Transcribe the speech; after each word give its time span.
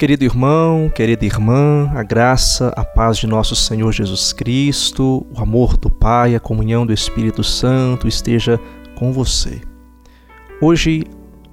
Querido 0.00 0.24
irmão, 0.24 0.88
querida 0.88 1.26
irmã, 1.26 1.90
a 1.94 2.02
graça, 2.02 2.72
a 2.74 2.82
paz 2.82 3.18
de 3.18 3.26
nosso 3.26 3.54
Senhor 3.54 3.92
Jesus 3.92 4.32
Cristo, 4.32 5.26
o 5.30 5.42
amor 5.42 5.76
do 5.76 5.90
Pai, 5.90 6.34
a 6.34 6.40
comunhão 6.40 6.86
do 6.86 6.92
Espírito 6.94 7.44
Santo 7.44 8.08
esteja 8.08 8.58
com 8.96 9.12
você. 9.12 9.60
Hoje 10.58 11.04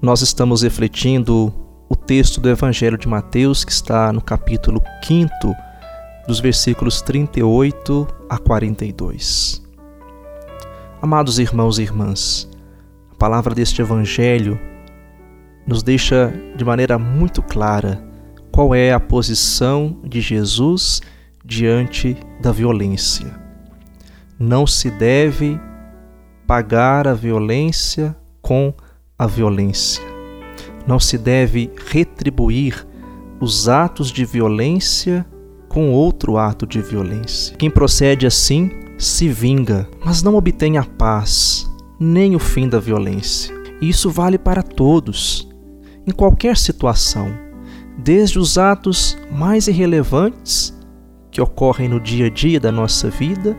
nós 0.01 0.21
estamos 0.21 0.61
refletindo 0.61 1.53
o 1.89 1.95
texto 1.97 2.39
do 2.39 2.47
Evangelho 2.47 2.97
de 2.97 3.05
Mateus, 3.05 3.65
que 3.65 3.71
está 3.73 4.13
no 4.13 4.21
capítulo 4.21 4.81
5, 5.03 5.29
dos 6.25 6.39
versículos 6.39 7.01
38 7.01 8.07
a 8.29 8.37
42. 8.37 9.61
Amados 11.01 11.37
irmãos 11.37 11.79
e 11.79 11.81
irmãs, 11.81 12.49
a 13.11 13.15
palavra 13.15 13.53
deste 13.53 13.81
Evangelho 13.81 14.57
nos 15.67 15.83
deixa 15.83 16.33
de 16.55 16.63
maneira 16.63 16.97
muito 16.97 17.41
clara 17.41 18.06
qual 18.57 18.73
é 18.73 18.91
a 18.91 18.99
posição 18.99 19.97
de 20.03 20.19
Jesus 20.19 20.99
diante 21.45 22.17
da 22.41 22.51
violência. 22.51 23.39
Não 24.39 24.65
se 24.65 24.89
deve 24.89 25.59
pagar 26.47 27.07
a 27.07 27.13
violência 27.13 28.17
com 28.41 28.73
a 29.15 29.27
violência. 29.27 30.03
Não 30.87 30.99
se 30.99 31.19
deve 31.19 31.69
retribuir 31.85 32.83
os 33.39 33.69
atos 33.69 34.09
de 34.09 34.25
violência 34.25 35.23
com 35.69 35.91
outro 35.91 36.35
ato 36.35 36.65
de 36.65 36.81
violência. 36.81 37.55
Quem 37.57 37.69
procede 37.69 38.25
assim 38.25 38.71
se 38.97 39.29
vinga, 39.29 39.87
mas 40.03 40.23
não 40.23 40.33
obtém 40.33 40.79
a 40.79 40.83
paz, 40.83 41.69
nem 41.99 42.35
o 42.35 42.39
fim 42.39 42.67
da 42.67 42.79
violência. 42.79 43.53
E 43.79 43.87
isso 43.87 44.09
vale 44.09 44.39
para 44.39 44.63
todos, 44.63 45.47
em 46.07 46.11
qualquer 46.11 46.57
situação 46.57 47.45
desde 47.97 48.37
os 48.37 48.57
atos 48.57 49.17
mais 49.31 49.67
irrelevantes 49.67 50.77
que 51.31 51.41
ocorrem 51.41 51.89
no 51.89 51.99
dia 51.99 52.27
a 52.27 52.29
dia 52.29 52.59
da 52.59 52.71
nossa 52.71 53.09
vida 53.09 53.57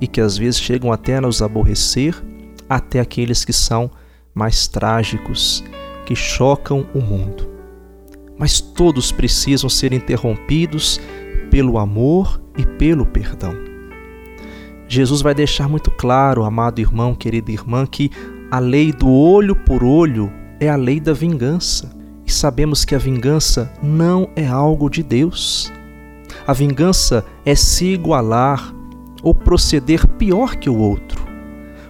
e 0.00 0.06
que 0.06 0.20
às 0.20 0.38
vezes 0.38 0.60
chegam 0.60 0.90
até 0.90 1.16
a 1.16 1.20
nos 1.20 1.42
aborrecer, 1.42 2.14
até 2.68 3.00
aqueles 3.00 3.44
que 3.44 3.52
são 3.52 3.90
mais 4.34 4.66
trágicos, 4.66 5.62
que 6.04 6.14
chocam 6.14 6.86
o 6.94 7.00
mundo. 7.00 7.48
Mas 8.38 8.60
todos 8.60 9.12
precisam 9.12 9.68
ser 9.68 9.92
interrompidos 9.92 11.00
pelo 11.50 11.78
amor 11.78 12.40
e 12.56 12.64
pelo 12.64 13.06
perdão. 13.06 13.54
Jesus 14.88 15.20
vai 15.20 15.34
deixar 15.34 15.68
muito 15.68 15.90
claro, 15.90 16.44
amado 16.44 16.80
irmão, 16.80 17.14
querida 17.14 17.50
irmã, 17.50 17.86
que 17.86 18.10
a 18.50 18.58
lei 18.58 18.92
do 18.92 19.10
olho 19.10 19.56
por 19.56 19.82
olho 19.82 20.32
é 20.60 20.68
a 20.68 20.76
lei 20.76 21.00
da 21.00 21.12
vingança 21.12 21.96
e 22.26 22.32
sabemos 22.32 22.84
que 22.84 22.94
a 22.94 22.98
vingança 22.98 23.72
não 23.82 24.28
é 24.34 24.46
algo 24.46 24.90
de 24.90 25.02
Deus. 25.02 25.72
A 26.46 26.52
vingança 26.52 27.24
é 27.44 27.54
se 27.54 27.86
igualar 27.86 28.74
ou 29.22 29.34
proceder 29.34 30.06
pior 30.06 30.56
que 30.56 30.68
o 30.68 30.76
outro, 30.76 31.24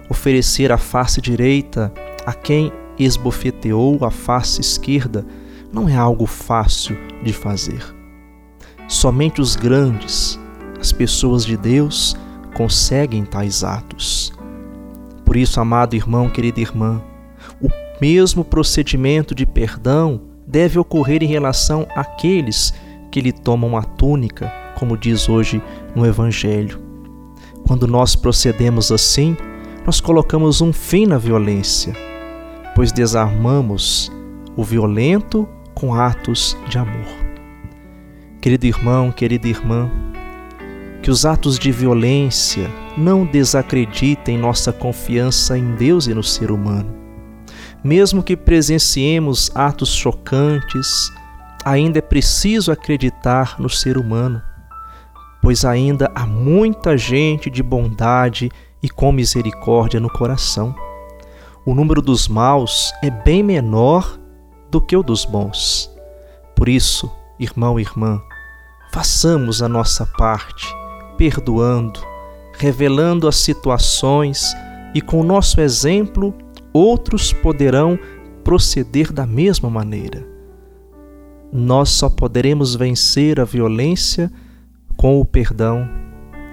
oferecer 0.09 0.71
a 0.71 0.77
face 0.77 1.19
direita 1.19 1.91
a 2.25 2.33
quem 2.33 2.71
esbofeteou 2.97 4.03
a 4.03 4.11
face 4.11 4.61
esquerda 4.61 5.25
não 5.71 5.87
é 5.87 5.95
algo 5.95 6.25
fácil 6.25 6.97
de 7.23 7.33
fazer. 7.33 7.83
Somente 8.87 9.41
os 9.41 9.55
grandes, 9.55 10.39
as 10.79 10.91
pessoas 10.91 11.45
de 11.45 11.57
Deus, 11.57 12.15
conseguem 12.53 13.25
tais 13.25 13.63
atos. 13.63 14.33
Por 15.25 15.35
isso, 15.35 15.59
amado 15.59 15.95
irmão, 15.95 16.29
querida 16.29 16.61
irmã, 16.61 17.03
o 17.61 17.67
mesmo 17.99 18.45
procedimento 18.45 19.35
de 19.35 19.45
perdão 19.45 20.21
deve 20.47 20.79
ocorrer 20.79 21.21
em 21.21 21.27
relação 21.27 21.85
àqueles 21.93 22.73
que 23.11 23.19
lhe 23.19 23.33
tomam 23.33 23.75
a 23.75 23.83
túnica, 23.83 24.51
como 24.79 24.97
diz 24.97 25.27
hoje 25.27 25.61
no 25.93 26.05
Evangelho. 26.05 26.81
Quando 27.67 27.85
nós 27.85 28.15
procedemos 28.15 28.91
assim, 28.91 29.35
nós 29.85 29.99
colocamos 29.99 30.61
um 30.61 30.71
fim 30.71 31.05
na 31.05 31.17
violência, 31.17 31.93
pois 32.73 32.93
desarmamos 32.93 34.09
o 34.55 34.63
violento 34.63 35.47
com 35.73 35.93
atos 35.93 36.57
de 36.69 36.77
amor. 36.77 37.07
Querido 38.39 38.65
irmão, 38.65 39.11
querida 39.11 39.47
irmã, 39.47 39.91
que 41.01 41.11
os 41.11 41.25
atos 41.25 41.59
de 41.59 41.71
violência 41.71 42.69
não 42.97 43.25
desacreditem 43.25 44.37
nossa 44.37 44.71
confiança 44.71 45.57
em 45.57 45.75
Deus 45.75 46.07
e 46.07 46.13
no 46.13 46.23
ser 46.23 46.51
humano 46.51 47.06
mesmo 47.83 48.23
que 48.23 48.35
presenciemos 48.35 49.51
atos 49.55 49.89
chocantes, 49.89 51.11
ainda 51.63 51.99
é 51.99 52.01
preciso 52.01 52.71
acreditar 52.71 53.55
no 53.59 53.69
ser 53.69 53.97
humano, 53.97 54.41
pois 55.41 55.65
ainda 55.65 56.11
há 56.15 56.25
muita 56.25 56.97
gente 56.97 57.49
de 57.49 57.61
bondade 57.61 58.51
e 58.81 58.89
com 58.89 59.11
misericórdia 59.11 59.99
no 59.99 60.09
coração. 60.09 60.75
O 61.65 61.75
número 61.75 62.01
dos 62.01 62.27
maus 62.27 62.93
é 63.03 63.09
bem 63.09 63.43
menor 63.43 64.17
do 64.71 64.79
que 64.79 64.95
o 64.95 65.03
dos 65.03 65.25
bons. 65.25 65.91
Por 66.55 66.69
isso, 66.69 67.11
irmão 67.39 67.79
e 67.79 67.83
irmã, 67.83 68.21
façamos 68.91 69.61
a 69.61 69.67
nossa 69.67 70.05
parte, 70.17 70.67
perdoando, 71.17 71.99
revelando 72.57 73.27
as 73.27 73.35
situações 73.35 74.45
e 74.93 75.01
com 75.01 75.19
o 75.19 75.23
nosso 75.23 75.61
exemplo 75.61 76.33
outros 76.77 77.33
poderão 77.33 77.97
proceder 78.43 79.11
da 79.11 79.25
mesma 79.25 79.69
maneira. 79.69 80.25
Nós 81.51 81.89
só 81.89 82.09
poderemos 82.09 82.75
vencer 82.75 83.39
a 83.39 83.45
violência 83.45 84.31
com 84.95 85.19
o 85.19 85.25
perdão 85.25 85.87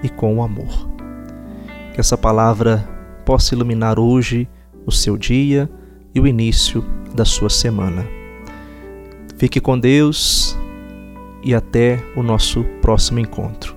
e 0.03 0.09
com 0.09 0.37
o 0.37 0.43
amor. 0.43 0.89
Que 1.93 1.99
essa 1.99 2.17
palavra 2.17 2.87
possa 3.25 3.55
iluminar 3.55 3.99
hoje 3.99 4.47
o 4.85 4.91
seu 4.91 5.17
dia 5.17 5.69
e 6.13 6.19
o 6.19 6.27
início 6.27 6.83
da 7.13 7.25
sua 7.25 7.49
semana. 7.49 8.05
Fique 9.37 9.59
com 9.59 9.77
Deus 9.77 10.57
e 11.43 11.53
até 11.53 11.99
o 12.15 12.23
nosso 12.23 12.63
próximo 12.81 13.19
encontro. 13.19 13.74